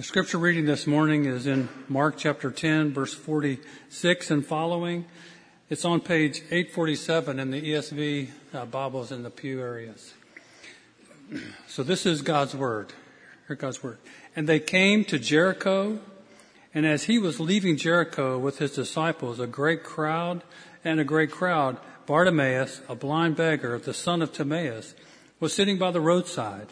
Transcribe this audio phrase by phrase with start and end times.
[0.00, 5.04] The scripture reading this morning is in Mark chapter 10, verse 46 and following.
[5.68, 10.14] It's on page 847 in the ESV uh, Bibles in the pew areas.
[11.68, 12.94] So this is God's word.
[13.46, 13.98] Hear God's word.
[14.34, 15.98] And they came to Jericho,
[16.72, 20.42] and as he was leaving Jericho with his disciples, a great crowd
[20.82, 21.76] and a great crowd,
[22.06, 24.94] Bartimaeus, a blind beggar, the son of Timaeus,
[25.40, 26.68] was sitting by the roadside.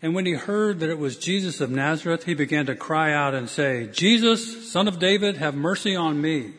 [0.00, 3.34] And when he heard that it was Jesus of Nazareth, he began to cry out
[3.34, 6.52] and say, Jesus, son of David, have mercy on me.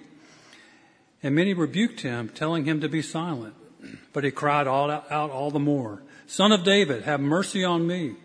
[1.23, 3.55] And many rebuked him, telling him to be silent.
[4.11, 8.15] But he cried out all the more, Son of David, have mercy on me.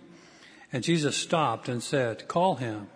[0.72, 2.88] And Jesus stopped and said, Call him.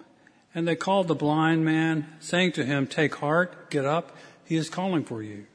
[0.55, 4.69] And they called the blind man, saying to him, Take heart, get up, he is
[4.69, 5.47] calling for you.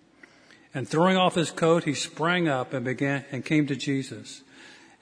[0.74, 4.42] And throwing off his coat, he sprang up and began and came to Jesus.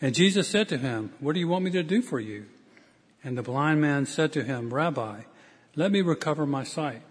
[0.01, 2.47] And Jesus said to him, What do you want me to do for you?
[3.23, 5.21] And the blind man said to him, Rabbi,
[5.75, 7.03] let me recover my sight.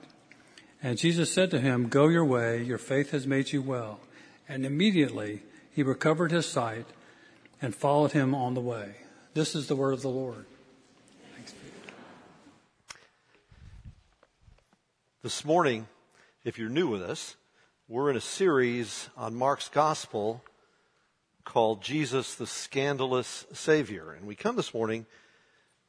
[0.83, 4.01] And Jesus said to him, Go your way, your faith has made you well.
[4.49, 6.87] And immediately he recovered his sight
[7.63, 8.97] and followed him on the way.
[9.35, 10.47] This is the word of the Lord.
[15.23, 15.87] This morning,
[16.45, 17.37] if you're new with us,
[17.87, 20.43] we're in a series on Mark's Gospel
[21.51, 24.13] called Jesus the Scandalous Savior.
[24.13, 25.05] And we come this morning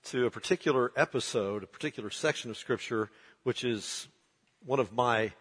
[0.05, 3.11] to a particular episode, a particular section of Scripture,
[3.43, 4.07] which is
[4.65, 5.33] one of my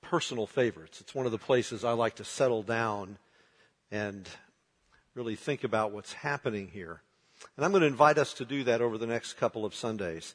[0.00, 1.02] personal favorites.
[1.02, 3.18] It's one of the places I like to settle down
[3.90, 4.26] and
[5.14, 7.02] really think about what's happening here.
[7.58, 10.34] And I'm going to invite us to do that over the next couple of Sundays.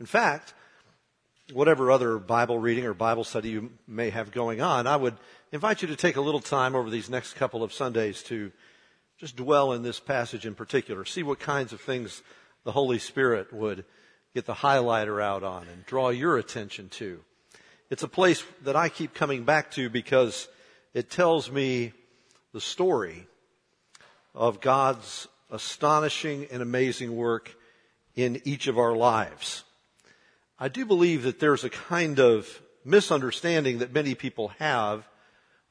[0.00, 0.52] In fact,
[1.52, 5.14] whatever other Bible reading or Bible study you may have going on, I would
[5.52, 8.50] invite you to take a little time over these next couple of Sundays to
[9.18, 11.04] just dwell in this passage in particular.
[11.04, 12.22] See what kinds of things
[12.64, 13.84] the Holy Spirit would
[14.34, 17.20] get the highlighter out on and draw your attention to.
[17.90, 20.48] It's a place that I keep coming back to because
[20.94, 21.92] it tells me
[22.52, 23.26] the story
[24.34, 27.54] of God's astonishing and amazing work
[28.16, 29.64] in each of our lives.
[30.58, 35.08] I do believe that there's a kind of misunderstanding that many people have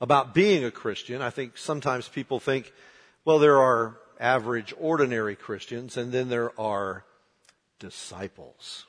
[0.02, 1.22] about being a Christian.
[1.22, 2.74] I think sometimes people think,
[3.24, 7.06] well, there are average, ordinary Christians, and then there are
[7.80, 8.86] disciples.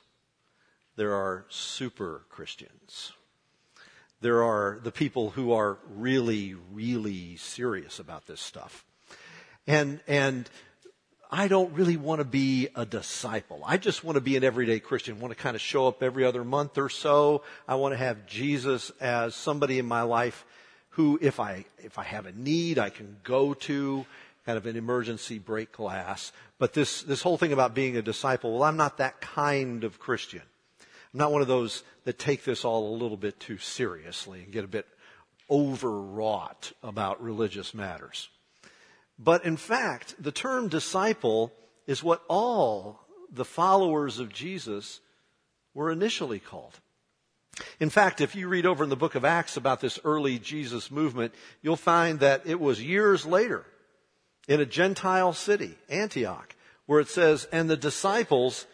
[0.97, 3.13] There are super Christians.
[4.19, 8.83] There are the people who are really, really serious about this stuff.
[9.67, 10.49] And, and
[11.31, 13.61] I don't really want to be a disciple.
[13.65, 15.17] I just want to be an everyday Christian.
[15.17, 17.43] I want to kind of show up every other month or so.
[17.67, 20.45] I want to have Jesus as somebody in my life
[20.89, 24.05] who, if I, if I have a need, I can go to,
[24.45, 26.31] kind of an emergency break glass.
[26.59, 29.99] But this, this whole thing about being a disciple, well, I'm not that kind of
[29.99, 30.43] Christian.
[31.13, 34.53] I'm not one of those that take this all a little bit too seriously and
[34.53, 34.85] get a bit
[35.49, 38.29] overwrought about religious matters.
[39.17, 41.53] But in fact, the term disciple
[41.87, 42.99] is what all
[43.31, 44.99] the followers of Jesus
[45.73, 46.79] were initially called.
[47.79, 50.91] In fact, if you read over in the book of Acts about this early Jesus
[50.91, 53.65] movement, you'll find that it was years later
[54.47, 56.55] in a Gentile city, Antioch,
[56.85, 58.67] where it says, and the disciples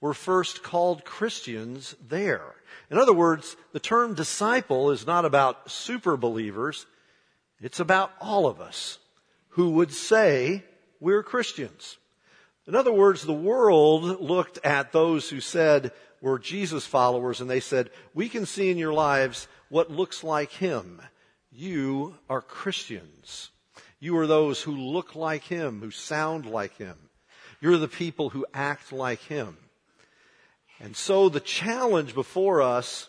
[0.00, 2.54] were first called Christians there.
[2.90, 6.86] In other words, the term disciple is not about super believers.
[7.60, 8.98] It's about all of us
[9.50, 10.64] who would say
[11.00, 11.96] we're Christians.
[12.66, 17.60] In other words, the world looked at those who said were Jesus followers and they
[17.60, 21.00] said, we can see in your lives what looks like him.
[21.50, 23.50] You are Christians.
[23.98, 26.96] You are those who look like him, who sound like him.
[27.60, 29.56] You're the people who act like him.
[30.78, 33.08] And so the challenge before us,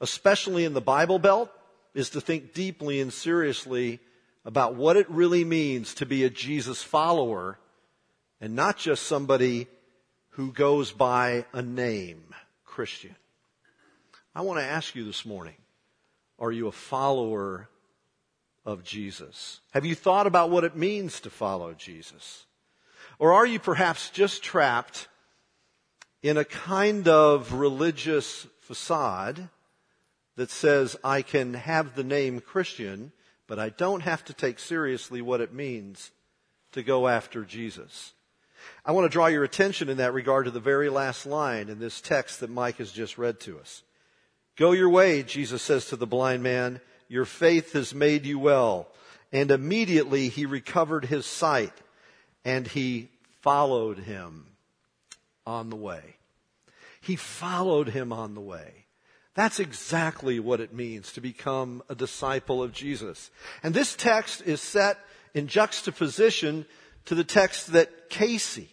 [0.00, 1.50] especially in the Bible Belt,
[1.94, 4.00] is to think deeply and seriously
[4.46, 7.58] about what it really means to be a Jesus follower
[8.40, 9.66] and not just somebody
[10.30, 12.22] who goes by a name,
[12.64, 13.16] Christian.
[14.36, 15.56] I want to ask you this morning,
[16.38, 17.68] are you a follower
[18.64, 19.60] of Jesus?
[19.72, 22.44] Have you thought about what it means to follow Jesus?
[23.18, 25.08] Or are you perhaps just trapped
[26.22, 29.48] in a kind of religious facade
[30.36, 33.10] that says I can have the name Christian,
[33.46, 36.10] but I don't have to take seriously what it means
[36.72, 38.12] to go after Jesus?
[38.84, 41.78] I want to draw your attention in that regard to the very last line in
[41.78, 43.82] this text that Mike has just read to us.
[44.56, 46.80] Go your way, Jesus says to the blind man.
[47.08, 48.88] Your faith has made you well.
[49.32, 51.74] And immediately he recovered his sight
[52.44, 53.10] and he
[53.42, 54.46] followed him.
[55.46, 56.16] on the way.
[57.00, 58.85] He followed him on the way.
[59.36, 63.30] That's exactly what it means to become a disciple of Jesus.
[63.62, 64.98] And this text is set
[65.34, 66.64] in juxtaposition
[67.04, 68.70] to the text that Casey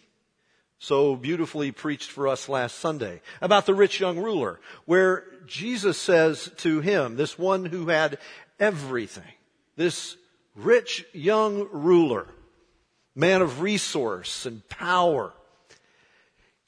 [0.78, 6.50] so beautifully preached for us last Sunday about the rich young ruler, where Jesus says
[6.58, 8.18] to him, this one who had
[8.58, 9.32] everything,
[9.76, 10.16] this
[10.54, 12.26] rich young ruler,
[13.14, 15.34] man of resource and power,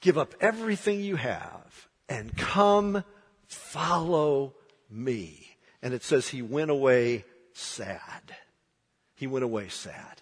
[0.01, 3.03] give up everything you have and come
[3.47, 4.53] follow
[4.89, 5.57] me.
[5.81, 8.35] And it says he went away sad.
[9.15, 10.21] He went away sad.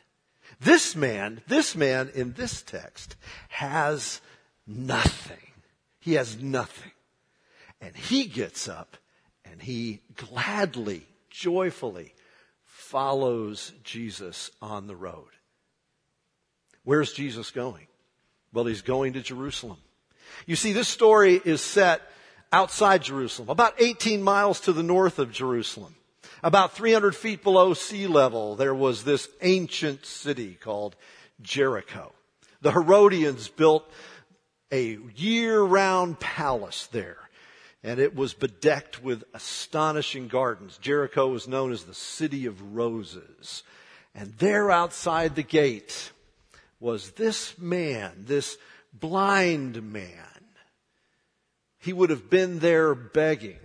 [0.60, 3.16] This man, this man in this text
[3.50, 4.22] has
[4.66, 5.38] nothing.
[6.00, 6.92] He has nothing.
[7.82, 8.98] And he gets up
[9.44, 12.14] and he gladly, joyfully
[12.64, 15.28] follows Jesus on the road.
[16.84, 17.88] Where's Jesus going?
[18.54, 19.80] Well, he's going to Jerusalem.
[20.46, 22.02] You see, this story is set
[22.52, 25.96] outside Jerusalem, about 18 miles to the north of Jerusalem.
[26.44, 30.96] About 300 feet below sea level, there was this ancient city called
[31.42, 32.14] Jericho.
[32.62, 33.90] The Herodians built
[34.72, 37.18] a year-round palace there,
[37.84, 40.78] and it was bedecked with astonishing gardens.
[40.78, 43.64] Jericho was known as the city of roses.
[44.14, 46.12] And there outside the gate
[46.80, 48.58] was this man, this
[48.94, 50.35] blind man.
[51.86, 53.60] He would have been there begging.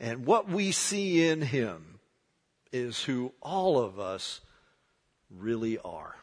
[0.00, 2.00] And what we see in him
[2.72, 4.40] is who all of us
[5.30, 6.16] really are.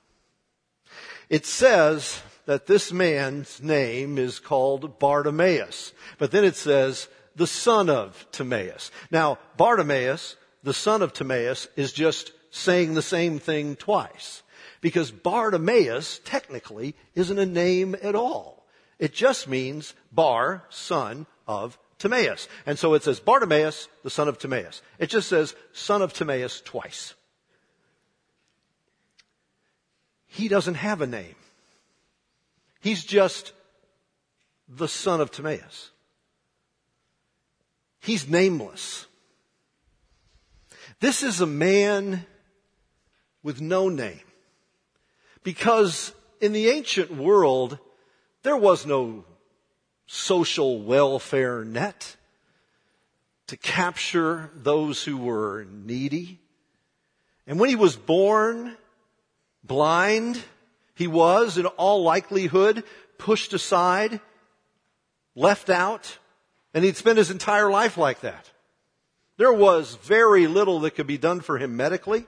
[1.29, 7.88] It says that this man's name is called Bartimaeus, but then it says the son
[7.88, 8.89] of Timaeus.
[9.12, 14.41] Now, Bartimaeus, the son of Timaeus, is just saying the same thing twice.
[14.81, 18.64] Because Bartimaeus, technically, isn't a name at all.
[19.00, 22.47] It just means Bar, son of Timaeus.
[22.65, 24.81] And so it says Bartimaeus, the son of Timaeus.
[25.00, 27.13] It just says son of Timaeus twice.
[30.27, 31.36] He doesn't have a name.
[32.81, 33.53] He's just
[34.68, 35.91] the son of Timaeus.
[38.00, 39.07] He's nameless.
[41.00, 42.25] This is a man
[43.44, 44.21] with no name.
[45.44, 47.80] Because in the ancient world,
[48.45, 49.25] there was no
[50.06, 52.15] social welfare net
[53.47, 56.39] to capture those who were needy.
[57.47, 58.77] And when he was born
[59.63, 60.44] blind,
[60.94, 62.83] he was in all likelihood
[63.18, 64.19] pushed aside,
[65.33, 66.19] left out,
[66.71, 68.51] and he'd spent his entire life like that.
[69.38, 72.27] There was very little that could be done for him medically.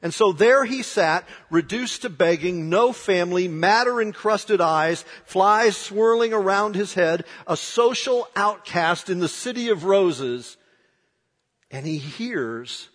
[0.00, 6.32] And so there he sat, reduced to begging, no family, matter encrusted eyes, flies swirling
[6.32, 10.56] around his head, a social outcast in the city of roses.
[11.70, 12.88] And he hears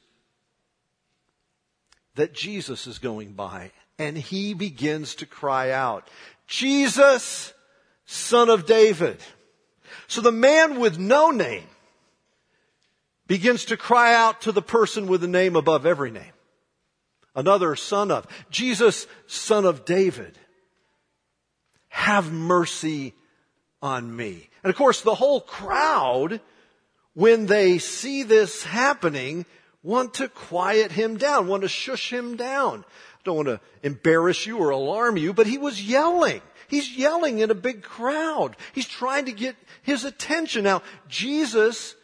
[2.16, 6.08] that Jesus is going by and he begins to cry out,
[6.48, 7.54] Jesus,
[8.06, 9.18] son of David.
[10.08, 11.68] So the man with no name
[13.28, 16.32] begins to cry out to the person with a name above every name
[17.36, 18.28] another son of.
[18.50, 20.38] Jesus, son of David.
[21.90, 23.14] Have mercy
[23.82, 24.50] on me.
[24.64, 26.42] And of course, the whole crowd,
[27.14, 29.46] when they see this happening,
[29.84, 32.86] want to quiet him down, want to shush him down.
[33.24, 36.42] Don't want to embarrass you or alarm you, but he was yelling.
[36.68, 38.56] He's yelling in a big crowd.
[38.74, 40.64] He's trying to get his attention.
[40.64, 41.96] Now, Jesus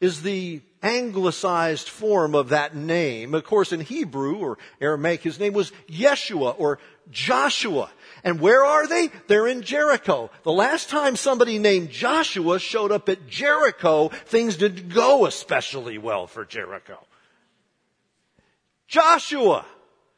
[0.00, 3.34] is the anglicized form of that name.
[3.34, 6.78] Of course, in Hebrew or Aramaic, his name was Yeshua or
[7.10, 7.90] Joshua.
[8.22, 9.10] And where are they?
[9.26, 10.30] They're in Jericho.
[10.44, 16.26] The last time somebody named Joshua showed up at Jericho, things didn't go especially well
[16.26, 16.98] for Jericho.
[18.86, 19.64] Joshua,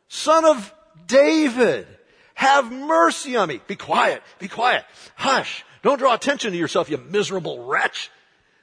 [0.09, 0.75] son of
[1.07, 1.87] David,
[2.35, 3.61] have mercy on me.
[3.67, 4.85] Be quiet, be quiet.
[5.17, 5.65] Hush.
[5.83, 8.11] Don't draw attention to yourself, you miserable wretch.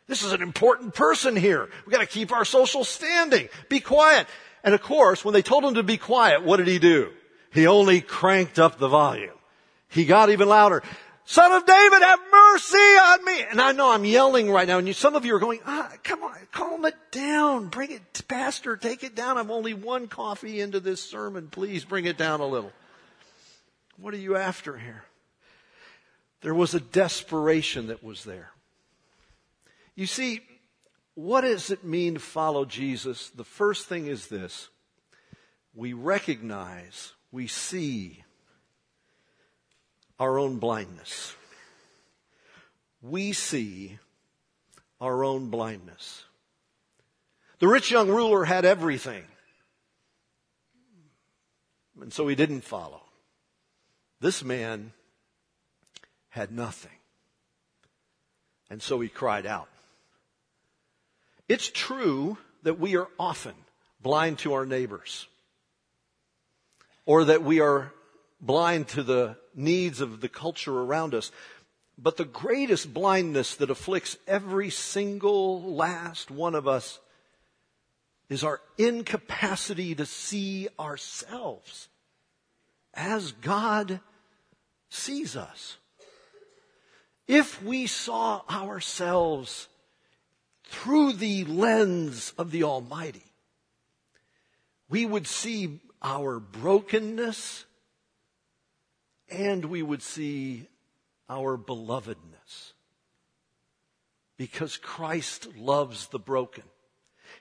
[0.08, 1.70] This is an important person here.
[1.86, 3.50] We've got to keep our social standing.
[3.70, 4.28] Be quiet.
[4.64, 7.12] And of course, when they told him to be quiet, what did he do?
[7.54, 9.34] He only cranked up the volume.
[9.90, 10.82] He got even louder.
[11.26, 13.44] Son of David, have mercy on me.
[13.52, 15.92] And I know I'm yelling right now, and you, some of you are going, ah,
[16.04, 17.68] come on, calm it down.
[17.68, 19.38] Bring it, Pastor, take it down.
[19.38, 21.50] I'm only one coffee into this sermon.
[21.50, 22.72] Please bring it down a little.
[23.98, 25.04] What are you after here?
[26.42, 28.52] There was a desperation that was there.
[29.98, 30.42] You see,
[31.16, 33.32] what does it mean to follow Jesus?
[33.32, 34.70] The first thing is this.
[35.74, 38.24] We recognize, we see
[40.20, 41.36] our own blindness.
[43.02, 43.98] we see
[45.02, 46.26] our own blindness.
[47.58, 49.24] The rich young ruler had everything.
[52.00, 53.02] And so he didn't follow.
[54.20, 54.94] This man
[56.30, 56.92] had nothing.
[58.70, 59.70] And so he cried out.
[61.48, 63.54] It's true that we are often
[64.02, 65.28] blind to our neighbors
[67.06, 67.94] or that we are
[68.42, 71.32] blind to the needs of the culture around us.
[71.98, 77.00] But the greatest blindness that afflicts every single last one of us
[78.30, 81.88] is our incapacity to see ourselves
[82.94, 84.00] as God
[84.90, 85.78] sees us.
[87.28, 89.68] If we saw ourselves
[90.70, 93.24] through the lens of the Almighty,
[94.90, 97.66] we would see our brokenness
[99.30, 100.68] and we would see
[101.30, 102.74] our belovedness.
[104.38, 106.64] Because Christ loves the broken.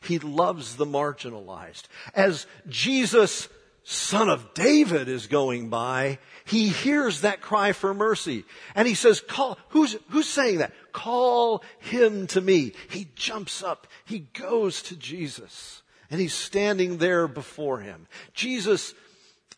[0.00, 1.85] He loves the marginalized.
[2.14, 3.49] As Jesus,
[3.88, 8.45] son of David, is going by, he hears that cry for mercy.
[8.75, 10.73] And he says, call, who's, who's saying that?
[10.93, 12.73] Call him to me.
[12.90, 13.87] He jumps up.
[14.05, 15.83] He goes to Jesus.
[16.11, 18.09] And he's standing there before him.
[18.35, 18.93] Jesus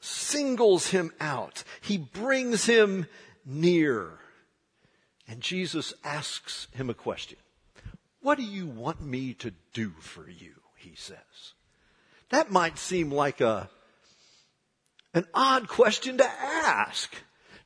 [0.01, 1.65] singles him out.
[1.81, 3.07] He brings him
[3.47, 4.19] near.
[5.27, 7.39] And Jesus asks him a question.
[8.21, 10.53] What do you want me to do for you?
[10.77, 11.17] He says.
[12.29, 13.71] That might seem like a,
[15.19, 17.15] an odd question to ask.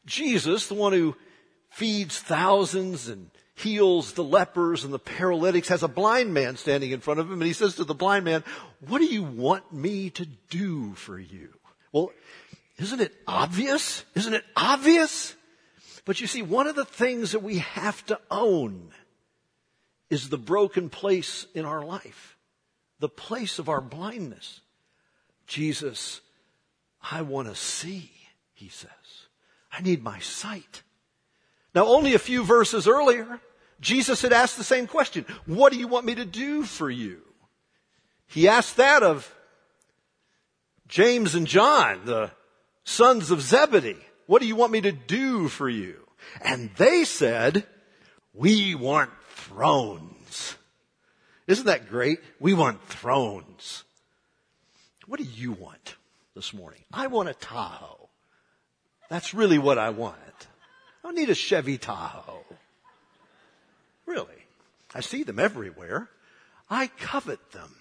[0.07, 1.15] Jesus, the one who
[1.71, 7.01] feeds thousands and heals the lepers and the paralytics, has a blind man standing in
[7.01, 8.43] front of him, and he says to the blind man,
[8.89, 11.51] What do you want me to do for you?
[11.93, 12.11] Well,
[12.79, 14.05] isn't it obvious?
[14.15, 15.37] Isn't it obvious?
[16.05, 18.91] But you see, one of the things that we have to own
[20.11, 22.37] is the broken place in our life,
[22.99, 24.61] the place of our blindness.
[25.47, 26.23] Jesus,
[27.11, 28.11] I want to see,
[28.55, 28.91] he says.
[29.73, 30.83] I need my sight.
[31.75, 33.41] Now, only a few verses earlier,
[33.81, 35.25] Jesus had asked the same question.
[35.47, 37.23] What do you want me to do for you?
[38.27, 39.35] He asked that of
[40.87, 42.31] James and John, the
[42.85, 43.97] sons of Zebedee.
[44.27, 46.07] What do you want me to do for you?
[46.41, 47.67] And they said,
[48.35, 50.57] we want thrones.
[51.47, 52.21] Isn't that great?
[52.39, 53.85] We want thrones.
[55.07, 55.97] What do you want
[56.35, 56.81] this morning?
[56.93, 58.09] I want a Tahoe.
[59.09, 60.17] That's really what I want.
[61.03, 62.45] I don't need a Chevy Tahoe.
[64.07, 64.27] Really.
[64.95, 66.09] I see them everywhere.
[66.71, 67.75] I covet them.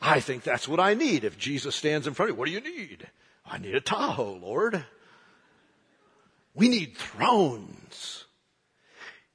[0.00, 1.24] I think that's what I need.
[1.24, 3.08] If Jesus stands in front of you, what do you need?
[3.44, 4.84] I need a Tahoe, Lord.
[6.54, 8.24] We need thrones.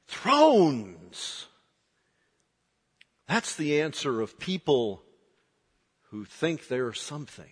[0.07, 1.47] Thrones.
[3.27, 5.03] That's the answer of people
[6.11, 7.51] who think they're something.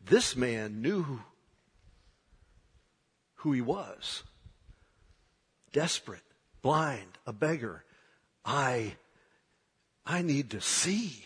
[0.00, 1.20] This man knew
[3.36, 4.22] who he was.
[5.72, 6.22] Desperate,
[6.62, 7.84] blind, a beggar.
[8.44, 8.94] I,
[10.06, 11.24] I need to see.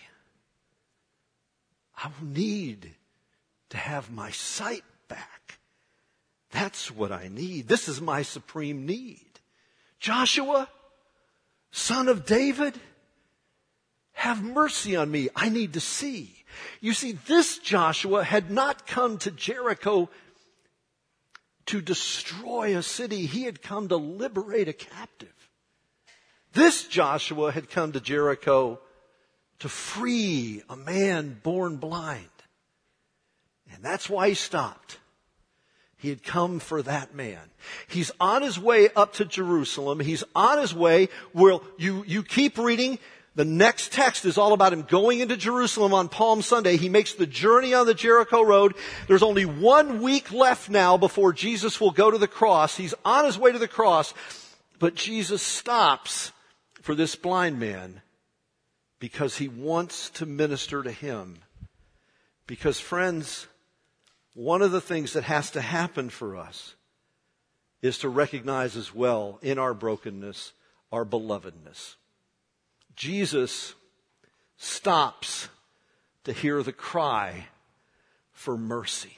[1.96, 2.94] I need
[3.70, 5.58] to have my sight back.
[6.50, 7.68] That's what I need.
[7.68, 9.20] This is my supreme need.
[9.98, 10.68] Joshua,
[11.70, 12.78] son of David,
[14.24, 15.28] have mercy on me.
[15.36, 16.34] I need to see.
[16.80, 20.08] You see, this Joshua had not come to Jericho
[21.66, 23.26] to destroy a city.
[23.26, 25.28] He had come to liberate a captive.
[26.54, 28.80] This Joshua had come to Jericho
[29.58, 32.24] to free a man born blind.
[33.74, 34.98] And that's why he stopped.
[35.98, 37.40] He had come for that man.
[37.88, 40.00] He's on his way up to Jerusalem.
[40.00, 41.08] He's on his way.
[41.34, 42.98] Well, you, you keep reading.
[43.36, 46.76] The next text is all about him going into Jerusalem on Palm Sunday.
[46.76, 48.74] He makes the journey on the Jericho Road.
[49.08, 52.76] There's only one week left now before Jesus will go to the cross.
[52.76, 54.14] He's on his way to the cross,
[54.78, 56.30] but Jesus stops
[56.80, 58.02] for this blind man
[59.00, 61.38] because he wants to minister to him.
[62.46, 63.48] Because friends,
[64.34, 66.76] one of the things that has to happen for us
[67.82, 70.52] is to recognize as well in our brokenness
[70.92, 71.96] our belovedness.
[72.96, 73.74] Jesus
[74.56, 75.48] stops
[76.24, 77.46] to hear the cry
[78.32, 79.16] for mercy.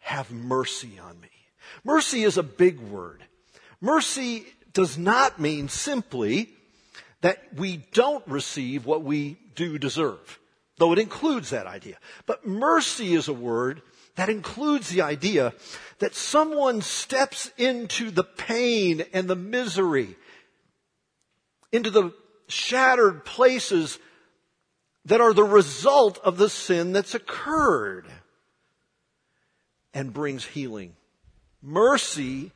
[0.00, 1.30] Have mercy on me.
[1.82, 3.24] Mercy is a big word.
[3.80, 6.50] Mercy does not mean simply
[7.22, 10.38] that we don't receive what we do deserve
[10.76, 11.96] though it includes that idea.
[12.26, 13.80] But mercy is a word
[14.16, 15.52] That includes the idea
[15.98, 20.16] that someone steps into the pain and the misery,
[21.72, 22.12] into the
[22.48, 23.98] shattered places
[25.04, 28.06] that are the result of the sin that's occurred
[29.92, 30.94] and brings healing.
[31.62, 32.52] Mercy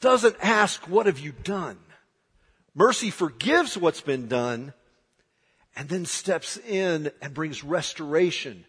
[0.00, 1.78] doesn't ask, what have you done?
[2.74, 4.72] Mercy forgives what's been done
[5.76, 8.64] and then steps in and brings restoration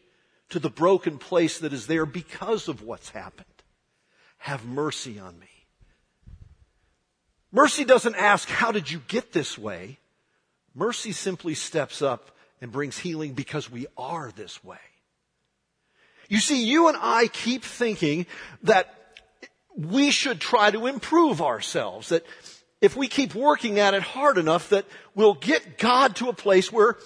[0.50, 3.48] to the broken place that is there because of what's happened.
[4.38, 5.48] Have mercy on me.
[7.52, 10.00] Mercy doesn't ask, how did you get this way?
[10.76, 14.78] Mercy simply steps up and brings healing because we are this way.
[16.30, 18.26] You see, you and I keep thinking
[18.64, 18.94] that
[19.76, 22.26] we should try to improve ourselves, that
[22.82, 26.72] if we keep working at it hard enough that we'll get God to a place
[26.72, 26.98] where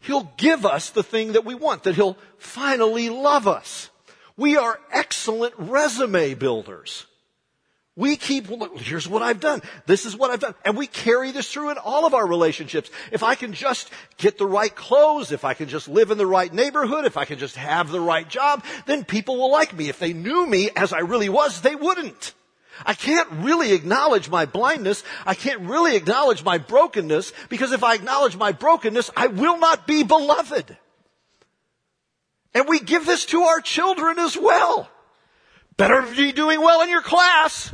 [0.00, 3.90] He'll give us the thing that we want, that He'll finally love us.
[4.36, 7.06] We are excellent resume builders.
[7.98, 9.62] We keep, here's what I've done.
[9.86, 10.54] This is what I've done.
[10.66, 12.90] And we carry this through in all of our relationships.
[13.10, 16.26] If I can just get the right clothes, if I can just live in the
[16.26, 19.88] right neighborhood, if I can just have the right job, then people will like me.
[19.88, 22.34] If they knew me as I really was, they wouldn't.
[22.84, 25.02] I can't really acknowledge my blindness.
[25.24, 29.86] I can't really acknowledge my brokenness because if I acknowledge my brokenness, I will not
[29.86, 30.76] be beloved.
[32.52, 34.90] And we give this to our children as well.
[35.78, 37.72] Better be doing well in your class.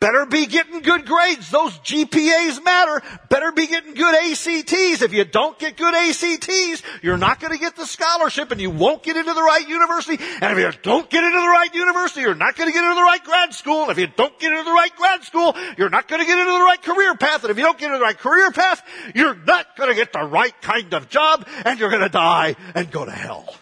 [0.00, 1.50] Better be getting good grades.
[1.50, 3.02] Those GPAs matter.
[3.28, 5.02] Better be getting good ACTs.
[5.02, 8.70] If you don't get good ACTs, you're not going to get the scholarship and you
[8.70, 10.22] won't get into the right university.
[10.40, 12.94] And if you don't get into the right university, you're not going to get into
[12.94, 13.82] the right grad school.
[13.82, 16.38] And if you don't get into the right grad school, you're not going to get
[16.38, 17.42] into the right career path.
[17.42, 18.80] And if you don't get into the right career path,
[19.16, 22.54] you're not going to get the right kind of job and you're going to die
[22.76, 23.52] and go to hell.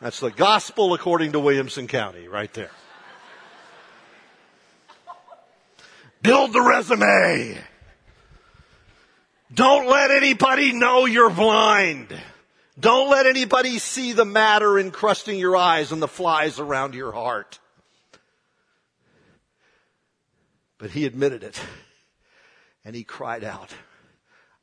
[0.00, 2.70] That's the gospel according to Williamson County right there.
[6.22, 7.58] Build the resume.
[9.52, 12.08] Don't let anybody know you're blind.
[12.78, 17.58] Don't let anybody see the matter encrusting your eyes and the flies around your heart.
[20.78, 21.60] But he admitted it.
[22.84, 23.74] And he cried out,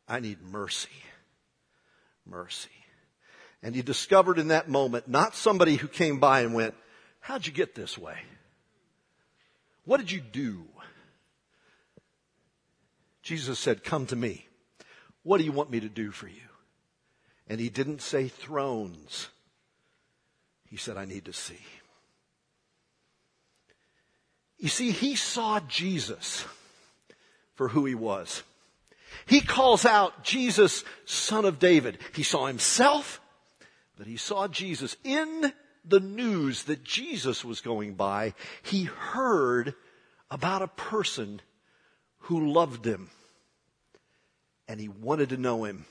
[0.07, 0.89] I need mercy.
[2.25, 2.69] Mercy.
[3.61, 6.73] And he discovered in that moment not somebody who came by and went,
[7.19, 8.17] How'd you get this way?
[9.85, 10.65] What did you do?
[13.27, 14.47] Jesus said, Come to me.
[15.23, 16.47] What do you want me to do for you?
[17.49, 19.27] And he didn't say thrones.
[20.69, 21.59] He said, I need to see.
[24.57, 26.45] You see, he saw Jesus
[27.55, 28.43] for who he was.
[29.25, 31.97] He calls out Jesus, son of David.
[32.15, 33.19] He saw himself,
[33.97, 34.95] but he saw Jesus.
[35.03, 35.51] In
[35.83, 39.73] the news that Jesus was going by, he heard
[40.31, 41.41] about a person
[42.19, 43.09] who loved him
[44.67, 45.85] and he wanted to know him.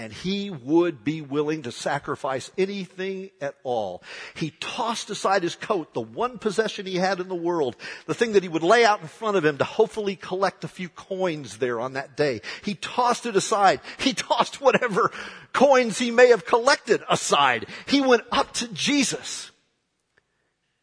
[0.00, 4.00] And he would be willing to sacrifice anything at all.
[4.34, 7.74] He tossed aside his coat, the one possession he had in the world,
[8.06, 10.68] the thing that he would lay out in front of him to hopefully collect a
[10.68, 12.42] few coins there on that day.
[12.62, 13.80] He tossed it aside.
[13.98, 15.10] He tossed whatever
[15.52, 17.66] coins he may have collected aside.
[17.86, 19.50] He went up to Jesus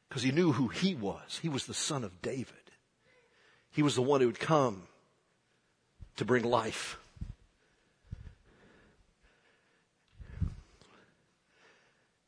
[0.10, 1.40] because he knew who he was.
[1.42, 2.54] He was the son of David.
[3.72, 4.90] He was the one who would come
[6.18, 6.98] to bring life.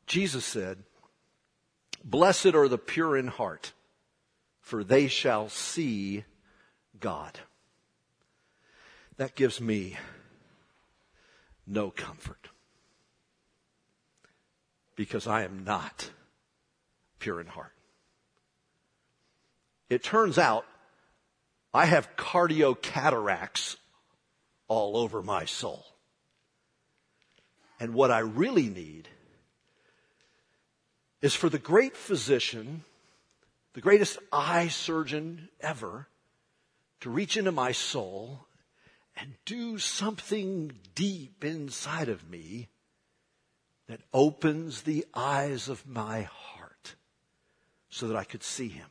[0.06, 0.78] Jesus said,
[2.04, 3.72] Blessed are the pure in heart,
[4.60, 6.24] for they shall see
[6.98, 7.38] God.
[9.18, 9.96] That gives me
[11.66, 12.48] no comfort
[14.96, 16.10] because I am not
[17.18, 17.72] pure in heart.
[19.90, 20.64] It turns out
[21.72, 23.76] I have cardio cataracts
[24.68, 25.84] all over my soul.
[27.80, 29.08] And what I really need
[31.20, 32.84] is for the great physician,
[33.72, 36.08] the greatest eye surgeon ever,
[37.00, 38.46] to reach into my soul
[39.16, 42.68] and do something deep inside of me
[43.88, 46.94] that opens the eyes of my heart
[47.88, 48.88] so that I could see him.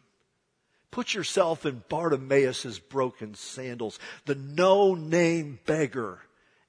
[0.91, 6.21] Put yourself in Bartimaeus' broken sandals, the no name beggar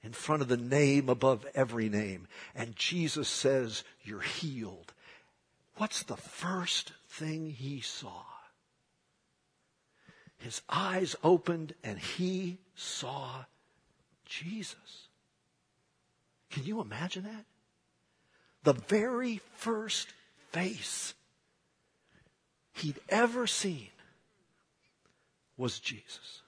[0.03, 2.27] in front of the name above every name.
[2.55, 4.93] And Jesus says, You're healed.
[5.77, 8.23] What's the first thing he saw?
[10.37, 13.45] His eyes opened and he saw
[14.25, 15.07] Jesus.
[16.49, 17.45] Can you imagine that?
[18.63, 20.09] the very first
[20.51, 21.13] face
[22.73, 23.89] he'd ever seen
[25.59, 26.41] was Jesus.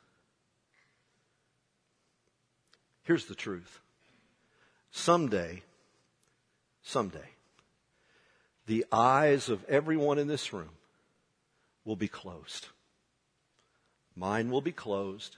[3.03, 3.81] Here's the truth.
[4.89, 5.63] Someday,
[6.81, 7.29] someday,
[8.67, 10.69] the eyes of everyone in this room
[11.83, 12.67] will be closed.
[14.15, 15.35] Mine will be closed.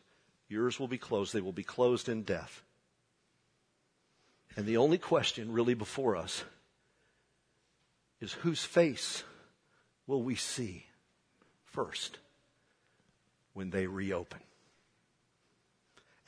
[0.50, 1.34] Yours will be closed.
[1.34, 2.62] They will be closed in death.
[4.56, 6.44] And the only question really before us
[8.22, 9.24] is whose face
[10.06, 10.86] will we see
[11.66, 12.20] first
[13.54, 14.40] when they reopen?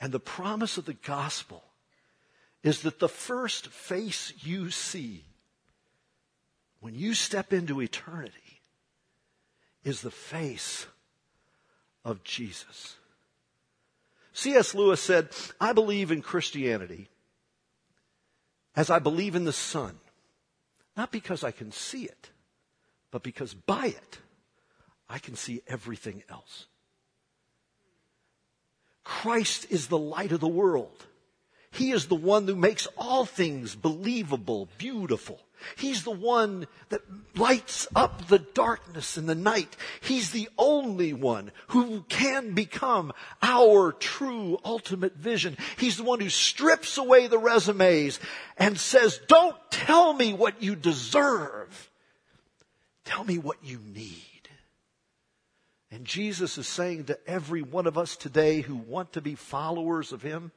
[0.00, 1.64] And the promise of the gospel
[2.62, 5.24] is that the first face you see
[6.80, 8.60] when you step into eternity
[9.84, 10.86] is the face
[12.04, 12.96] of Jesus.
[14.32, 14.74] C.S.
[14.74, 17.08] Lewis said, I believe in Christianity
[18.74, 19.98] as I believe in the sun,
[20.96, 22.30] not because I can see it,
[23.10, 24.18] but because by it
[25.08, 26.66] I can see everything else.
[29.06, 31.06] Christ is the light of the world.
[31.70, 35.40] He is the one who makes all things believable, beautiful.
[35.76, 37.02] He's the one that
[37.36, 39.76] lights up the darkness in the night.
[40.00, 45.56] He's the only one who can become our true ultimate vision.
[45.76, 48.18] He's the one who strips away the resumes
[48.56, 51.90] and says, don't tell me what you deserve.
[53.04, 54.35] Tell me what you need.
[55.90, 60.12] And Jesus is saying to every one of us today who want to be followers
[60.12, 60.50] of Him,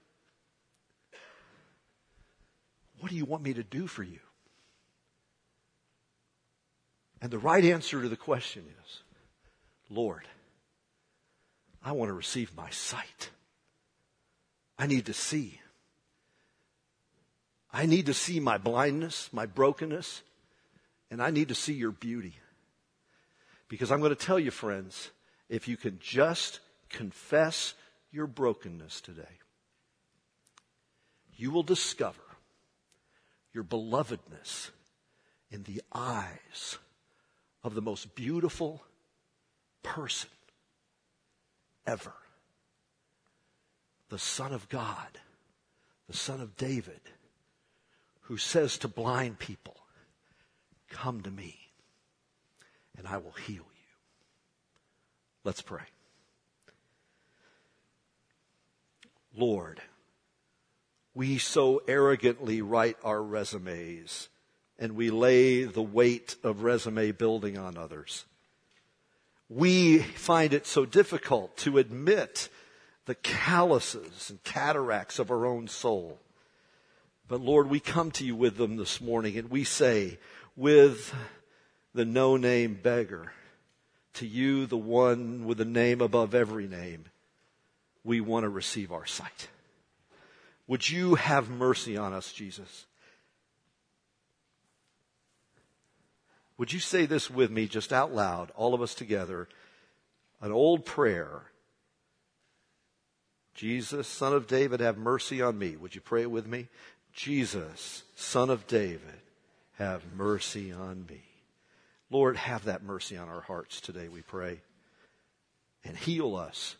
[3.00, 4.20] what do you want me to do for you?
[7.22, 9.02] And the right answer to the question is,
[9.90, 10.28] Lord,
[11.84, 13.30] I want to receive my sight.
[14.78, 15.60] I need to see.
[17.72, 20.24] I need to see my blindness, my brokenness,
[21.12, 22.36] and I need to see your beauty.
[23.68, 25.12] Because I'm going to tell you, friends,
[25.50, 26.60] if you can just
[26.90, 27.74] confess
[28.12, 29.40] your brokenness today,
[31.36, 32.22] you will discover
[33.54, 34.70] your belovedness
[35.52, 36.78] in the eyes
[37.64, 38.84] of the most beautiful
[39.84, 40.30] person
[41.86, 42.14] ever.
[44.10, 45.20] The Son of God,
[46.08, 47.02] the Son of David,
[48.22, 49.78] who says to blind people,
[50.90, 51.58] Come to me,
[52.98, 53.69] and I will heal.
[55.44, 55.84] Let's pray.
[59.36, 59.82] Lord,
[61.14, 64.30] we so arrogantly write our resumes
[64.78, 68.26] and we lay the weight of resume building on others.
[69.50, 72.50] We find it so difficult to admit
[73.06, 76.20] the calluses and cataracts of our own soul.
[77.28, 80.20] But Lord, we come to you with them this morning and we say,
[80.56, 81.14] with
[81.94, 83.32] the no name beggar,
[84.16, 87.06] to you, the one with a name above every name,
[88.04, 89.50] we want to receive our sight.
[90.68, 92.86] Would you have mercy on us, Jesus?
[96.58, 99.48] Would you say this with me just out loud, all of us together?
[100.42, 101.44] An old prayer.
[103.56, 105.76] Jesus, son of David, have mercy on me.
[105.76, 106.68] Would you pray it with me?
[107.14, 109.22] Jesus, son of David,
[109.78, 111.22] have mercy on me.
[112.10, 114.62] Lord, have that mercy on our hearts today, we pray.
[115.84, 116.76] And heal us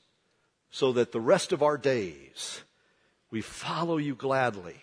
[0.72, 2.62] so that the rest of our days
[3.32, 4.78] we follow you gladly,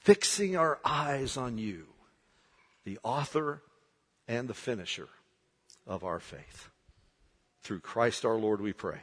[0.00, 1.86] fixing our eyes on you,
[2.84, 3.62] the author
[4.26, 5.08] and the finisher
[5.86, 6.68] of our faith.
[7.62, 9.00] Through Christ our Lord we pray.